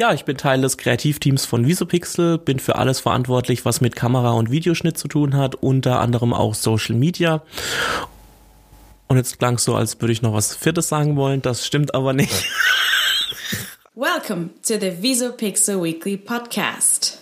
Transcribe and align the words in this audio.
Ja, 0.00 0.14
ich 0.14 0.24
bin 0.24 0.38
Teil 0.38 0.62
des 0.62 0.78
Kreativteams 0.78 1.44
von 1.44 1.66
Visopixel, 1.66 2.38
bin 2.38 2.58
für 2.58 2.76
alles 2.76 3.00
verantwortlich, 3.00 3.66
was 3.66 3.82
mit 3.82 3.96
Kamera 3.96 4.32
und 4.32 4.50
Videoschnitt 4.50 4.96
zu 4.96 5.08
tun 5.08 5.36
hat, 5.36 5.56
unter 5.56 6.00
anderem 6.00 6.32
auch 6.32 6.54
Social 6.54 6.96
Media. 6.96 7.42
Und 9.08 9.18
jetzt 9.18 9.38
klang 9.38 9.56
es 9.56 9.64
so, 9.64 9.74
als 9.74 10.00
würde 10.00 10.14
ich 10.14 10.22
noch 10.22 10.32
was 10.32 10.56
Viertes 10.56 10.88
sagen 10.88 11.16
wollen. 11.16 11.42
Das 11.42 11.66
stimmt 11.66 11.94
aber 11.94 12.14
nicht. 12.14 12.32
Welcome 13.94 14.48
to 14.66 14.80
the 14.80 15.02
Visopixel 15.02 15.82
Weekly 15.82 16.16
Podcast. 16.16 17.18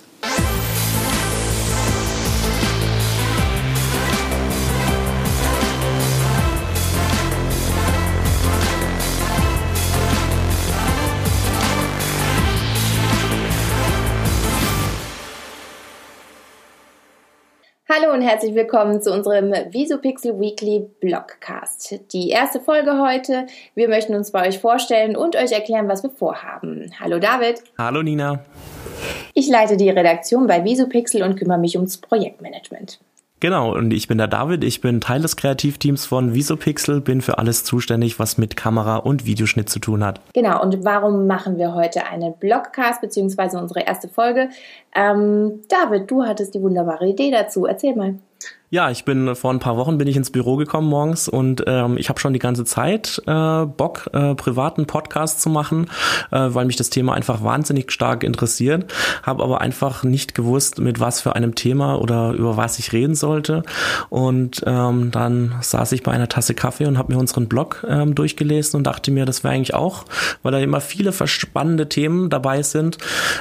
Hallo 18.01 18.13
und 18.13 18.21
herzlich 18.21 18.55
willkommen 18.55 19.03
zu 19.03 19.13
unserem 19.13 19.53
Visupixel 19.71 20.39
Weekly 20.39 20.89
Blogcast. 21.01 21.99
Die 22.13 22.29
erste 22.29 22.61
Folge 22.61 23.01
heute. 23.01 23.47
Wir 23.75 23.89
möchten 23.89 24.15
uns 24.15 24.31
bei 24.31 24.47
euch 24.47 24.59
vorstellen 24.59 25.17
und 25.17 25.35
euch 25.35 25.51
erklären, 25.53 25.89
was 25.89 26.03
wir 26.03 26.11
vorhaben. 26.11 26.93
Hallo 27.01 27.19
David. 27.19 27.63
Hallo 27.77 28.03
Nina. 28.03 28.45
Ich 29.35 29.49
leite 29.49 29.77
die 29.77 29.91
Redaktion 29.91 30.47
bei 30.47 30.65
Visupixel 30.65 31.23
und 31.23 31.37
kümmere 31.37 31.59
mich 31.59 31.77
ums 31.77 31.97
Projektmanagement. 31.97 33.01
Genau, 33.41 33.75
und 33.75 33.93
ich 33.93 34.09
bin 34.09 34.19
der 34.19 34.27
David, 34.27 34.65
ich 34.65 34.81
bin 34.81 35.01
Teil 35.01 35.23
des 35.23 35.37
Kreativteams 35.37 36.07
von 36.07 36.35
Visopixel, 36.35 37.01
bin 37.01 37.21
für 37.21 37.39
alles 37.39 37.65
zuständig, 37.65 38.19
was 38.19 38.37
mit 38.37 38.57
Kamera 38.57 38.97
und 38.97 39.27
Videoschnitt 39.27 39.69
zu 39.69 39.79
tun 39.79 40.05
hat. 40.05 40.21
Genau, 40.35 40.61
und 40.61 40.85
warum 40.85 41.27
machen 41.27 41.57
wir 41.57 41.75
heute 41.75 42.07
einen 42.07 42.35
Blogcast, 42.39 43.01
beziehungsweise 43.01 43.59
unsere 43.59 43.81
erste 43.81 44.09
Folge? 44.09 44.49
Ähm, 44.95 45.61
David, 45.69 46.11
du 46.11 46.25
hattest 46.25 46.55
die 46.55 46.63
wunderbare 46.63 47.07
Idee 47.07 47.31
dazu. 47.31 47.67
Erzähl 47.67 47.95
mal. 47.95 48.15
Ja, 48.71 48.91
ich 48.91 49.07
bin 49.07 49.35
vor 49.35 49.51
ein 49.51 49.61
paar 49.61 49.79
Wochen 49.79 49.97
bin 49.97 50.07
ich 50.09 50.17
ins 50.17 50.31
Büro 50.31 50.57
gekommen 50.57 50.89
morgens 50.89 51.27
und 51.27 51.65
ähm, 51.67 51.97
ich 51.97 52.11
habe 52.11 52.21
schon 52.21 52.35
die 52.35 52.39
ganze 52.39 52.67
Zeit 52.67 53.23
äh, 53.27 53.65
Bock, 53.65 54.11
äh, 54.13 54.35
privaten 54.35 54.85
Podcast 54.85 55.41
zu 55.41 55.49
machen, 55.49 55.87
äh, 56.31 56.49
weil 56.51 56.67
mich 56.67 56.77
das 56.77 56.91
Thema 56.91 57.15
einfach 57.15 57.43
wahnsinnig 57.43 57.91
stark 57.91 58.25
interessiert. 58.25 58.93
Habe 59.23 59.43
aber 59.43 59.63
einfach 59.63 60.05
nicht 60.05 60.35
gewusst, 60.35 60.81
mit 60.81 61.01
was 61.01 61.23
für 61.23 61.35
einem 61.35 61.55
Thema 61.55 61.99
oder 61.99 62.33
über 62.33 62.59
was 62.59 62.79
ich 62.79 62.93
reden 62.93 63.15
sollte. 63.15 63.63
Und 64.11 64.63
ähm, 64.67 65.13
dann 65.13 65.55
saß 65.63 65.93
ich 65.93 66.03
bei 66.03 66.13
einer 66.13 66.29
Tasse 66.29 66.53
Kaffee 66.53 66.85
und 66.85 66.99
habe 66.99 67.15
mir 67.15 67.19
unseren 67.19 67.49
Blog 67.49 67.87
ähm, 67.89 68.15
durchgelesen 68.15 68.77
und 68.77 68.85
dachte 68.85 69.11
mir, 69.11 69.25
das 69.25 69.45
wäre 69.45 69.55
eigentlich 69.55 69.73
auch, 69.73 70.05
weil 70.43 70.53
da 70.53 70.59
immer 70.59 70.83
viele 70.83 71.15
spannende 71.27 71.89
Themen 71.89 72.29
dabei 72.29 72.63
sind, 72.63 72.99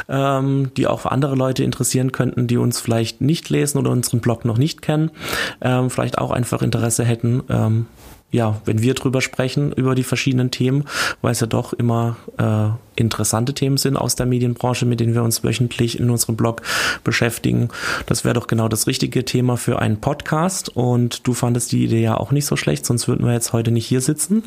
ähm, 0.07 0.71
die 0.77 0.87
auch 0.87 1.05
andere 1.05 1.35
Leute 1.35 1.65
interessieren 1.65 2.13
könnten, 2.13 2.47
die 2.47 2.55
uns 2.55 2.79
vielleicht 2.79 3.19
nicht 3.19 3.49
lesen 3.49 3.77
oder 3.77 3.91
unseren 3.91 4.21
Blog 4.21 4.45
noch 4.45 4.57
nicht 4.57 4.81
kennen 4.81 5.11
ähm, 5.61 5.89
vielleicht 5.89 6.17
auch 6.17 6.31
einfach 6.31 6.61
Interesse 6.61 7.03
hätten, 7.05 7.43
ähm, 7.49 7.85
ja, 8.29 8.59
wenn 8.65 8.81
wir 8.81 8.93
drüber 8.93 9.21
sprechen, 9.21 9.71
über 9.71 9.95
die 9.95 10.03
verschiedenen 10.03 10.51
Themen, 10.51 10.83
weil 11.21 11.31
es 11.31 11.39
ja 11.39 11.47
doch 11.47 11.71
immer 11.71 12.17
äh, 12.37 12.99
interessante 13.01 13.53
Themen 13.53 13.77
sind 13.77 13.95
aus 13.95 14.15
der 14.15 14.25
Medienbranche, 14.25 14.85
mit 14.85 14.99
denen 14.99 15.13
wir 15.13 15.23
uns 15.23 15.45
wöchentlich 15.45 15.97
in 15.97 16.09
unserem 16.09 16.35
Blog 16.35 16.61
beschäftigen. 17.05 17.69
Das 18.05 18.25
wäre 18.25 18.33
doch 18.33 18.47
genau 18.47 18.67
das 18.67 18.85
richtige 18.85 19.23
Thema 19.23 19.55
für 19.55 19.79
einen 19.79 20.01
Podcast. 20.01 20.67
Und 20.75 21.25
du 21.25 21.33
fandest 21.33 21.71
die 21.71 21.85
Idee 21.85 22.01
ja 22.01 22.17
auch 22.17 22.31
nicht 22.31 22.45
so 22.45 22.57
schlecht, 22.57 22.85
sonst 22.85 23.07
würden 23.07 23.25
wir 23.25 23.33
jetzt 23.33 23.53
heute 23.53 23.71
nicht 23.71 23.85
hier 23.85 24.01
sitzen. 24.01 24.43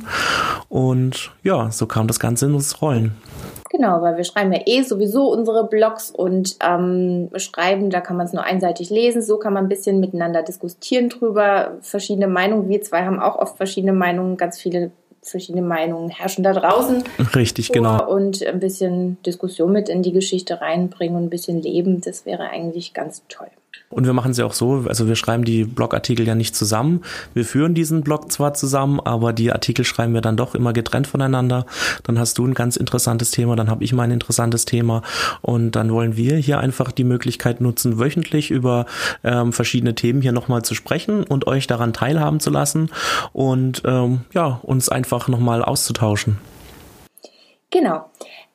Und 0.69 1.31
ja, 1.43 1.71
so 1.71 1.87
kam 1.87 2.07
das 2.07 2.21
Ganze 2.21 2.47
in 2.47 2.55
uns 2.55 2.83
Rollen. 2.83 3.13
Genau, 3.81 4.03
weil 4.03 4.19
wir 4.19 4.25
schreiben 4.25 4.53
ja 4.53 4.61
eh 4.67 4.83
sowieso 4.83 5.33
unsere 5.33 5.67
Blogs 5.67 6.11
und 6.11 6.57
ähm, 6.63 7.31
schreiben, 7.37 7.89
da 7.89 8.03
kann 8.03 8.19
man 8.19 8.27
es 8.27 8.35
nur 8.35 8.45
einseitig 8.45 8.91
lesen. 8.91 9.23
So 9.23 9.39
kann 9.39 9.55
man 9.55 9.65
ein 9.65 9.69
bisschen 9.71 10.01
miteinander 10.01 10.43
diskutieren 10.43 11.09
drüber, 11.09 11.79
verschiedene 11.81 12.29
Meinungen. 12.29 12.69
Wir 12.69 12.83
zwei 12.83 13.07
haben 13.07 13.19
auch 13.19 13.37
oft 13.37 13.57
verschiedene 13.57 13.95
Meinungen, 13.95 14.37
ganz 14.37 14.61
viele 14.61 14.91
verschiedene 15.23 15.63
Meinungen 15.63 16.11
herrschen 16.11 16.45
da 16.45 16.53
draußen. 16.53 17.05
Richtig, 17.35 17.69
vor. 17.69 17.75
genau. 17.75 18.07
Und 18.07 18.47
ein 18.47 18.61
bisschen 18.61 19.17
Diskussion 19.23 19.73
mit 19.73 19.89
in 19.89 20.03
die 20.03 20.13
Geschichte 20.13 20.61
reinbringen 20.61 21.17
und 21.17 21.25
ein 21.25 21.31
bisschen 21.31 21.63
Leben, 21.63 22.03
das 22.03 22.27
wäre 22.27 22.51
eigentlich 22.51 22.93
ganz 22.93 23.23
toll. 23.31 23.49
Und 23.93 24.07
wir 24.07 24.13
machen 24.13 24.33
sie 24.35 24.45
auch 24.45 24.53
so, 24.53 24.85
also 24.87 25.09
wir 25.09 25.17
schreiben 25.17 25.45
die 25.45 25.65
Blogartikel 25.65 26.25
ja 26.25 26.37
nicht 26.37 26.55
zusammen. 26.55 27.03
Wir 27.35 27.45
führen 27.45 27.75
diesen 27.75 28.03
Blog 28.03 28.31
zwar 28.31 28.55
zusammen, 28.55 29.01
aber 29.01 29.33
die 29.33 29.51
Artikel 29.51 29.85
schreiben 29.85 30.15
wir 30.15 30.21
dann 30.21 30.37
doch 30.37 30.55
immer 30.55 30.73
getrennt 30.73 31.09
voneinander. 31.09 31.67
Dann 32.05 32.17
hast 32.17 32.39
du 32.39 32.47
ein 32.47 32.55
ganz 32.55 32.77
interessantes 32.77 33.33
Thema, 33.33 33.57
dann 33.57 33.69
habe 33.69 33.83
ich 33.83 33.93
mal 33.93 34.05
ein 34.05 34.13
interessantes 34.13 34.65
Thema. 34.65 35.03
Und 35.43 35.73
dann 35.73 35.93
wollen 35.93 36.17
wir 36.17 36.37
hier 36.37 36.61
einfach 36.61 36.93
die 36.93 37.03
Möglichkeit 37.03 37.61
nutzen, 37.61 37.99
wöchentlich 37.99 38.53
über 38.53 38.87
ähm, 39.25 39.53
verschiedene 39.53 39.97
Themen 39.97 40.23
hier 40.23 40.33
nochmal 40.33 40.63
zu 40.63 40.77
sprechen 40.77 41.25
und 41.25 41.49
euch 41.49 41.67
daran 41.67 41.93
teilhaben 41.93 42.39
zu 42.39 42.51
lassen 42.51 42.91
und 43.33 43.83
ähm, 43.85 44.21
ja, 44.33 44.61
uns 44.63 44.89
einfach 44.89 45.27
nochmal 45.27 45.65
auszutauschen. 45.65 46.39
Genau. 47.71 48.07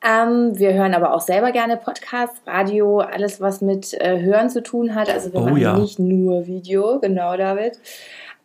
Ähm, 0.05 0.57
wir 0.59 0.73
hören 0.73 0.93
aber 0.93 1.13
auch 1.13 1.21
selber 1.21 1.51
gerne 1.51 1.77
Podcasts, 1.77 2.41
Radio, 2.45 2.99
alles, 2.99 3.39
was 3.39 3.61
mit 3.61 3.93
äh, 3.93 4.21
Hören 4.21 4.49
zu 4.49 4.61
tun 4.61 4.93
hat. 4.93 5.09
Also 5.09 5.31
wir 5.31 5.39
oh, 5.39 5.45
machen 5.45 5.57
ja. 5.57 5.77
nicht 5.77 5.99
nur 5.99 6.45
Video, 6.45 6.99
genau, 6.99 7.35
David. 7.37 7.79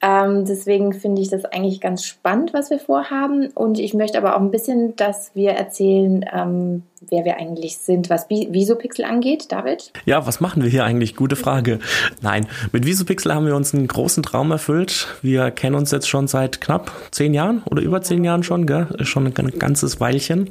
Ähm, 0.02 0.44
deswegen 0.46 0.92
finde 0.92 1.20
ich 1.20 1.28
das 1.28 1.44
eigentlich 1.44 1.80
ganz 1.80 2.04
spannend, 2.04 2.54
was 2.54 2.70
wir 2.70 2.78
vorhaben. 2.78 3.48
Und 3.48 3.78
ich 3.78 3.94
möchte 3.94 4.18
aber 4.18 4.36
auch 4.36 4.40
ein 4.40 4.50
bisschen, 4.50 4.96
dass 4.96 5.34
wir 5.34 5.50
erzählen, 5.50 6.24
ähm, 6.32 6.82
wer 7.08 7.24
wir 7.24 7.36
eigentlich 7.36 7.78
sind, 7.78 8.08
was 8.08 8.28
Visopixel 8.28 9.04
angeht. 9.04 9.52
David? 9.52 9.92
Ja, 10.06 10.26
was 10.26 10.40
machen 10.40 10.62
wir 10.62 10.70
hier 10.70 10.84
eigentlich? 10.84 11.16
Gute 11.16 11.36
Frage. 11.36 11.80
Nein, 12.22 12.46
mit 12.72 12.86
Visopixel 12.86 13.34
haben 13.34 13.46
wir 13.46 13.56
uns 13.56 13.74
einen 13.74 13.88
großen 13.88 14.22
Traum 14.22 14.50
erfüllt. 14.50 15.08
Wir 15.22 15.50
kennen 15.50 15.76
uns 15.76 15.90
jetzt 15.90 16.08
schon 16.08 16.28
seit 16.28 16.60
knapp 16.60 16.90
zehn 17.10 17.34
Jahren 17.34 17.62
oder 17.64 17.82
über 17.82 18.00
zehn 18.02 18.24
Jahren 18.24 18.42
schon, 18.42 18.66
gell? 18.66 18.88
Schon 19.02 19.26
ein 19.26 19.58
ganzes 19.58 20.00
Weilchen. 20.00 20.50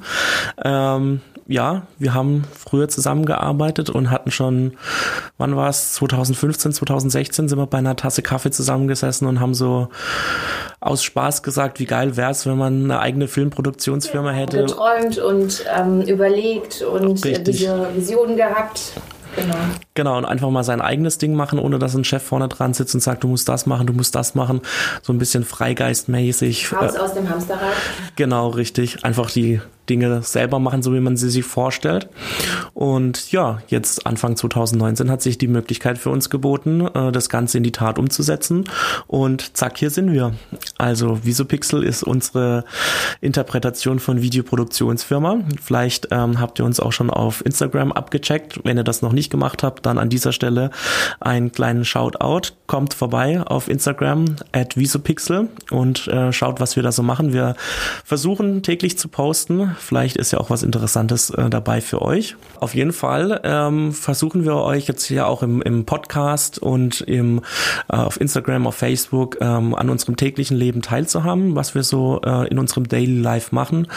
Ähm, 0.63 1.21
ja, 1.49 1.81
wir 1.97 2.13
haben 2.13 2.43
früher 2.55 2.87
zusammengearbeitet 2.89 3.89
und 3.89 4.11
hatten 4.11 4.29
schon, 4.29 4.73
wann 5.39 5.55
war 5.55 5.67
es, 5.67 5.93
2015, 5.93 6.73
2016 6.73 7.49
sind 7.49 7.57
wir 7.57 7.65
bei 7.65 7.79
einer 7.79 7.95
Tasse 7.95 8.21
Kaffee 8.21 8.51
zusammengesessen 8.51 9.27
und 9.27 9.39
haben 9.39 9.55
so 9.55 9.89
aus 10.79 11.03
Spaß 11.03 11.41
gesagt, 11.41 11.79
wie 11.79 11.87
geil 11.87 12.15
wäre 12.15 12.29
es, 12.29 12.45
wenn 12.45 12.57
man 12.57 12.83
eine 12.83 12.99
eigene 12.99 13.27
Filmproduktionsfirma 13.27 14.29
hätte. 14.29 14.57
Geträumt 14.57 15.17
und 15.17 15.65
ähm, 15.75 16.01
überlegt 16.01 16.83
und 16.83 17.25
Richtig. 17.25 17.67
Visionen 17.95 18.37
gehabt. 18.37 18.93
Genau. 19.35 19.55
Genau, 19.95 20.17
und 20.17 20.25
einfach 20.25 20.49
mal 20.51 20.63
sein 20.63 20.81
eigenes 20.81 21.17
Ding 21.17 21.33
machen, 21.33 21.57
ohne 21.57 21.79
dass 21.79 21.95
ein 21.95 22.03
Chef 22.03 22.21
vorne 22.21 22.47
dran 22.47 22.75
sitzt 22.75 22.93
und 22.93 23.01
sagt, 23.01 23.23
du 23.23 23.27
musst 23.27 23.49
das 23.49 23.65
machen, 23.65 23.87
du 23.87 23.93
musst 23.93 24.13
das 24.13 24.35
machen. 24.35 24.61
So 25.01 25.13
ein 25.13 25.17
bisschen 25.17 25.43
freigeistmäßig. 25.43 26.71
Raus 26.73 26.95
aus 26.95 27.15
dem 27.15 27.27
Hamsterrad. 27.27 27.73
Genau, 28.15 28.49
richtig. 28.49 29.03
Einfach 29.03 29.31
die 29.31 29.61
Dinge 29.89 30.21
selber 30.21 30.59
machen, 30.59 30.81
so 30.81 30.93
wie 30.93 30.99
man 30.99 31.17
sie 31.17 31.29
sich 31.29 31.45
vorstellt. 31.45 32.09
Und 32.73 33.31
ja, 33.31 33.59
jetzt 33.67 34.05
Anfang 34.05 34.35
2019 34.35 35.09
hat 35.09 35.21
sich 35.21 35.37
die 35.37 35.47
Möglichkeit 35.47 35.97
für 35.97 36.09
uns 36.09 36.29
geboten, 36.29 36.87
äh, 36.87 37.11
das 37.11 37.29
Ganze 37.29 37.57
in 37.57 37.63
die 37.63 37.71
Tat 37.71 37.99
umzusetzen. 37.99 38.65
Und 39.07 39.57
zack, 39.57 39.77
hier 39.77 39.89
sind 39.89 40.13
wir. 40.13 40.33
Also 40.77 41.23
Visopixel 41.25 41.83
ist 41.83 42.03
unsere 42.03 42.63
Interpretation 43.21 43.99
von 43.99 44.21
Videoproduktionsfirma. 44.21 45.39
Vielleicht 45.61 46.09
ähm, 46.11 46.39
habt 46.39 46.59
ihr 46.59 46.65
uns 46.65 46.79
auch 46.79 46.91
schon 46.91 47.09
auf 47.09 47.45
Instagram 47.45 47.91
abgecheckt. 47.91 48.59
Wenn 48.63 48.77
ihr 48.77 48.83
das 48.83 49.01
noch 49.01 49.13
nicht 49.13 49.29
gemacht 49.29 49.63
habt, 49.63 49.85
dann 49.85 49.97
an 49.97 50.09
dieser 50.09 50.31
Stelle 50.31 50.71
einen 51.19 51.51
kleinen 51.51 51.85
Shoutout. 51.85 52.53
Kommt 52.67 52.93
vorbei 52.93 53.41
auf 53.41 53.67
Instagram 53.67 54.35
at 54.51 54.77
Visopixel 54.77 55.49
und 55.71 56.07
äh, 56.07 56.31
schaut, 56.31 56.59
was 56.59 56.75
wir 56.75 56.83
da 56.83 56.91
so 56.91 57.03
machen. 57.03 57.33
Wir 57.33 57.55
versuchen 58.03 58.63
täglich 58.63 58.97
zu 58.97 59.07
posten, 59.07 59.75
Vielleicht 59.79 60.17
ist 60.17 60.31
ja 60.31 60.39
auch 60.39 60.49
was 60.49 60.63
Interessantes 60.63 61.29
äh, 61.31 61.49
dabei 61.49 61.81
für 61.81 62.01
euch. 62.01 62.35
Auf 62.59 62.75
jeden 62.75 62.93
Fall 62.93 63.39
ähm, 63.43 63.93
versuchen 63.93 64.43
wir 64.43 64.55
euch 64.55 64.87
jetzt 64.87 65.05
hier 65.05 65.27
auch 65.27 65.41
im, 65.41 65.61
im 65.61 65.85
Podcast 65.85 66.59
und 66.59 67.01
im, 67.01 67.41
äh, 67.89 67.95
auf 67.95 68.19
Instagram, 68.19 68.67
auf 68.67 68.75
Facebook 68.75 69.37
ähm, 69.41 69.73
an 69.73 69.89
unserem 69.89 70.15
täglichen 70.15 70.57
Leben 70.57 70.81
teilzuhaben, 70.81 71.55
was 71.55 71.75
wir 71.75 71.83
so 71.83 72.21
äh, 72.25 72.47
in 72.49 72.59
unserem 72.59 72.87
Daily 72.87 73.19
Life 73.19 73.55
machen. 73.55 73.87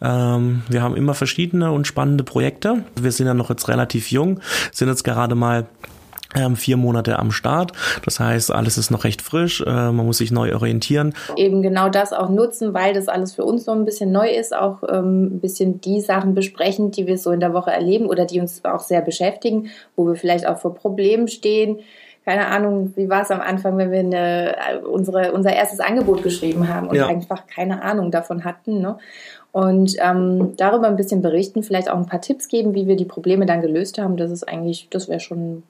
Ähm, 0.00 0.62
wir 0.68 0.82
haben 0.82 0.96
immer 0.96 1.14
verschiedene 1.14 1.70
und 1.70 1.86
spannende 1.86 2.24
Projekte. 2.24 2.84
Wir 3.00 3.12
sind 3.12 3.26
ja 3.26 3.34
noch 3.34 3.50
jetzt 3.50 3.68
relativ 3.68 4.10
jung, 4.10 4.40
sind 4.72 4.88
jetzt 4.88 5.04
gerade 5.04 5.34
mal 5.34 5.66
vier 6.56 6.76
Monate 6.76 7.18
am 7.18 7.30
Start. 7.30 7.72
Das 8.04 8.20
heißt, 8.20 8.52
alles 8.52 8.78
ist 8.78 8.90
noch 8.90 9.04
recht 9.04 9.22
frisch, 9.22 9.62
äh, 9.66 9.70
man 9.70 10.06
muss 10.06 10.18
sich 10.18 10.30
neu 10.30 10.54
orientieren. 10.54 11.14
Eben 11.36 11.62
genau 11.62 11.88
das 11.88 12.12
auch 12.12 12.28
nutzen, 12.28 12.74
weil 12.74 12.94
das 12.94 13.08
alles 13.08 13.34
für 13.34 13.44
uns 13.44 13.64
so 13.64 13.72
ein 13.72 13.84
bisschen 13.84 14.12
neu 14.12 14.28
ist, 14.28 14.54
auch 14.54 14.82
ähm, 14.88 15.36
ein 15.36 15.40
bisschen 15.40 15.80
die 15.80 16.00
Sachen 16.00 16.34
besprechen, 16.34 16.90
die 16.90 17.06
wir 17.06 17.18
so 17.18 17.30
in 17.30 17.40
der 17.40 17.52
Woche 17.52 17.70
erleben 17.70 18.06
oder 18.06 18.24
die 18.24 18.40
uns 18.40 18.64
auch 18.64 18.80
sehr 18.80 19.00
beschäftigen, 19.00 19.70
wo 19.96 20.06
wir 20.06 20.16
vielleicht 20.16 20.46
auch 20.46 20.58
vor 20.58 20.74
Problemen 20.74 21.28
stehen. 21.28 21.80
Keine 22.24 22.48
Ahnung, 22.48 22.92
wie 22.96 23.08
war 23.08 23.22
es 23.22 23.30
am 23.30 23.40
Anfang, 23.40 23.78
wenn 23.78 23.92
wir 23.92 24.00
eine, 24.00 24.80
unsere, 24.84 25.32
unser 25.32 25.54
erstes 25.54 25.78
Angebot 25.78 26.24
geschrieben 26.24 26.68
haben 26.68 26.88
und 26.88 26.96
ja. 26.96 27.06
einfach 27.06 27.46
keine 27.46 27.82
Ahnung 27.82 28.10
davon 28.10 28.44
hatten. 28.44 28.80
Ne? 28.80 28.98
und 29.56 29.96
ähm, 30.00 30.52
darüber 30.58 30.86
ein 30.86 30.96
bisschen 30.96 31.22
berichten, 31.22 31.62
vielleicht 31.62 31.90
auch 31.90 31.96
ein 31.96 32.04
paar 32.04 32.20
Tipps 32.20 32.48
geben, 32.48 32.74
wie 32.74 32.86
wir 32.86 32.94
die 32.94 33.06
Probleme 33.06 33.46
dann 33.46 33.62
gelöst 33.62 33.96
haben. 33.96 34.18
Das 34.18 34.30
ist 34.30 34.46
eigentlich, 34.46 34.88
das 34.90 35.08
wäre 35.08 35.18
schon 35.18 35.62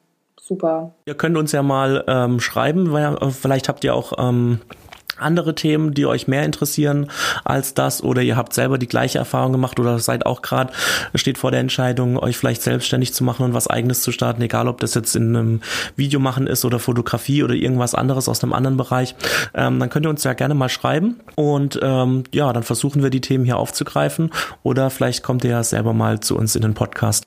super. 0.46 0.94
Ihr 1.06 1.14
könnt 1.14 1.36
uns 1.36 1.52
ja 1.52 1.62
mal 1.62 2.04
ähm, 2.06 2.40
schreiben, 2.40 2.92
weil 2.92 3.16
äh, 3.16 3.30
vielleicht 3.30 3.68
habt 3.68 3.84
ihr 3.84 3.94
auch 3.94 4.12
ähm, 4.18 4.60
andere 5.18 5.54
Themen, 5.54 5.94
die 5.94 6.06
euch 6.06 6.28
mehr 6.28 6.44
interessieren 6.44 7.10
als 7.44 7.74
das 7.74 8.02
oder 8.02 8.22
ihr 8.22 8.36
habt 8.36 8.52
selber 8.52 8.78
die 8.78 8.86
gleiche 8.86 9.18
Erfahrung 9.18 9.52
gemacht 9.52 9.80
oder 9.80 9.98
seid 9.98 10.26
auch 10.26 10.42
gerade, 10.42 10.72
steht 11.14 11.38
vor 11.38 11.50
der 11.50 11.60
Entscheidung, 11.60 12.18
euch 12.18 12.36
vielleicht 12.36 12.62
selbstständig 12.62 13.14
zu 13.14 13.24
machen 13.24 13.44
und 13.44 13.54
was 13.54 13.66
eigenes 13.66 14.02
zu 14.02 14.12
starten, 14.12 14.42
egal 14.42 14.68
ob 14.68 14.80
das 14.80 14.94
jetzt 14.94 15.16
in 15.16 15.34
einem 15.34 15.60
Video 15.96 16.20
machen 16.20 16.46
ist 16.46 16.64
oder 16.64 16.78
Fotografie 16.78 17.42
oder 17.42 17.54
irgendwas 17.54 17.94
anderes 17.94 18.28
aus 18.28 18.42
einem 18.42 18.52
anderen 18.52 18.76
Bereich, 18.76 19.14
ähm, 19.54 19.78
dann 19.80 19.90
könnt 19.90 20.06
ihr 20.06 20.10
uns 20.10 20.24
ja 20.24 20.34
gerne 20.34 20.54
mal 20.54 20.68
schreiben 20.68 21.20
und 21.34 21.78
ähm, 21.82 22.24
ja, 22.32 22.52
dann 22.52 22.62
versuchen 22.62 23.02
wir 23.02 23.10
die 23.10 23.20
Themen 23.20 23.44
hier 23.44 23.56
aufzugreifen 23.56 24.30
oder 24.62 24.90
vielleicht 24.90 25.22
kommt 25.22 25.44
ihr 25.44 25.50
ja 25.50 25.62
selber 25.62 25.94
mal 25.94 26.20
zu 26.20 26.36
uns 26.36 26.56
in 26.56 26.62
den 26.62 26.74
Podcast. 26.74 27.26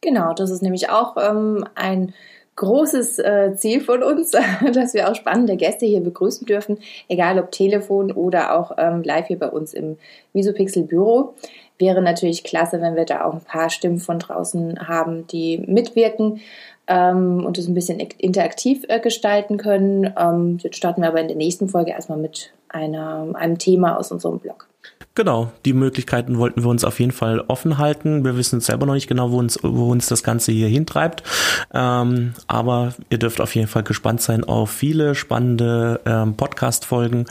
Genau, 0.00 0.32
das 0.32 0.50
ist 0.50 0.62
nämlich 0.62 0.90
auch 0.90 1.16
ähm, 1.16 1.64
ein 1.74 2.14
großes 2.58 3.20
äh, 3.20 3.54
Ziel 3.56 3.80
von 3.80 4.02
uns, 4.02 4.32
dass 4.72 4.92
wir 4.92 5.08
auch 5.08 5.14
spannende 5.14 5.56
Gäste 5.56 5.86
hier 5.86 6.00
begrüßen 6.00 6.46
dürfen, 6.46 6.78
egal 7.08 7.38
ob 7.38 7.50
Telefon 7.50 8.12
oder 8.12 8.58
auch 8.58 8.72
ähm, 8.76 9.02
live 9.02 9.28
hier 9.28 9.38
bei 9.38 9.48
uns 9.48 9.72
im 9.72 9.96
Visopixel 10.34 10.82
Büro. 10.82 11.34
Wäre 11.78 12.02
natürlich 12.02 12.42
klasse, 12.42 12.80
wenn 12.80 12.96
wir 12.96 13.04
da 13.04 13.24
auch 13.24 13.34
ein 13.34 13.40
paar 13.40 13.70
Stimmen 13.70 13.98
von 13.98 14.18
draußen 14.18 14.88
haben, 14.88 15.26
die 15.28 15.58
mitwirken 15.58 16.40
ähm, 16.88 17.44
und 17.46 17.56
es 17.58 17.68
ein 17.68 17.74
bisschen 17.74 18.00
interaktiv 18.00 18.84
äh, 18.88 18.98
gestalten 18.98 19.56
können. 19.56 20.12
Ähm, 20.18 20.58
jetzt 20.60 20.76
starten 20.76 21.02
wir 21.02 21.08
aber 21.08 21.20
in 21.20 21.28
der 21.28 21.36
nächsten 21.36 21.68
Folge 21.68 21.92
erstmal 21.92 22.18
mit 22.18 22.52
einer, 22.68 23.28
einem 23.34 23.58
Thema 23.58 23.96
aus 23.96 24.10
unserem 24.10 24.40
Blog. 24.40 24.66
Genau, 25.18 25.50
die 25.64 25.72
Möglichkeiten 25.72 26.38
wollten 26.38 26.62
wir 26.62 26.68
uns 26.70 26.84
auf 26.84 27.00
jeden 27.00 27.10
Fall 27.10 27.40
offen 27.48 27.78
halten. 27.78 28.24
Wir 28.24 28.36
wissen 28.36 28.60
selber 28.60 28.86
noch 28.86 28.94
nicht 28.94 29.08
genau, 29.08 29.32
wo 29.32 29.38
uns, 29.40 29.58
wo 29.64 29.90
uns 29.90 30.06
das 30.06 30.22
Ganze 30.22 30.52
hier 30.52 30.68
hintreibt. 30.68 31.24
Ähm, 31.74 32.34
aber 32.46 32.94
ihr 33.10 33.18
dürft 33.18 33.40
auf 33.40 33.52
jeden 33.56 33.66
Fall 33.66 33.82
gespannt 33.82 34.22
sein 34.22 34.44
auf 34.44 34.70
viele 34.70 35.16
spannende 35.16 36.00
ähm, 36.06 36.36
Podcast-Folgen. 36.36 37.24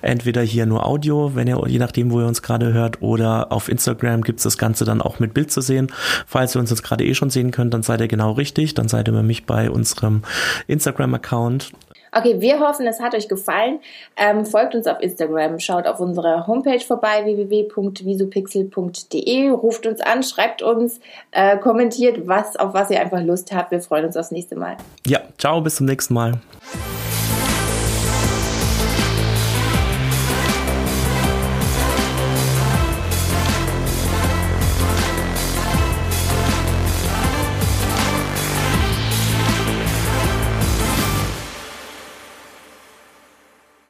Entweder 0.00 0.40
hier 0.40 0.64
nur 0.64 0.86
Audio, 0.86 1.32
wenn 1.34 1.46
ihr, 1.46 1.62
je 1.66 1.78
nachdem, 1.78 2.10
wo 2.10 2.20
ihr 2.20 2.26
uns 2.26 2.40
gerade 2.40 2.72
hört, 2.72 3.02
oder 3.02 3.52
auf 3.52 3.68
Instagram 3.68 4.22
gibt's 4.22 4.44
das 4.44 4.56
Ganze 4.56 4.86
dann 4.86 5.02
auch 5.02 5.18
mit 5.18 5.34
Bild 5.34 5.52
zu 5.52 5.60
sehen. 5.60 5.92
Falls 6.26 6.56
ihr 6.56 6.60
uns 6.60 6.70
jetzt 6.70 6.84
gerade 6.84 7.04
eh 7.04 7.12
schon 7.12 7.28
sehen 7.28 7.50
könnt, 7.50 7.74
dann 7.74 7.82
seid 7.82 8.00
ihr 8.00 8.08
genau 8.08 8.32
richtig. 8.32 8.72
Dann 8.72 8.88
seid 8.88 9.08
ihr 9.08 9.12
bei 9.12 9.22
mich 9.22 9.44
bei 9.44 9.70
unserem 9.70 10.22
Instagram-Account 10.68 11.70
Okay, 12.16 12.40
wir 12.40 12.60
hoffen, 12.60 12.86
es 12.86 12.98
hat 12.98 13.14
euch 13.14 13.28
gefallen. 13.28 13.80
Ähm, 14.16 14.46
folgt 14.46 14.74
uns 14.74 14.86
auf 14.86 15.02
Instagram, 15.02 15.58
schaut 15.58 15.86
auf 15.86 16.00
unsere 16.00 16.46
Homepage 16.46 16.80
vorbei, 16.80 17.25
www.visupixel.de, 17.26 19.50
ruft 19.50 19.86
uns 19.86 20.00
an, 20.00 20.22
schreibt 20.22 20.62
uns, 20.62 21.00
äh, 21.32 21.58
kommentiert, 21.58 22.26
was, 22.26 22.56
auf 22.56 22.72
was 22.74 22.90
ihr 22.90 23.00
einfach 23.00 23.22
Lust 23.22 23.52
habt. 23.52 23.72
Wir 23.72 23.80
freuen 23.80 24.06
uns 24.06 24.16
aufs 24.16 24.30
nächste 24.30 24.56
Mal. 24.56 24.78
Ja, 25.06 25.20
ciao, 25.38 25.60
bis 25.60 25.76
zum 25.76 25.84
nächsten 25.86 26.14
Mal. 26.14 26.40